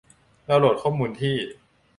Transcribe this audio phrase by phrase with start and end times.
[0.47, 1.35] ดาวน์โหลดข้อมูลที่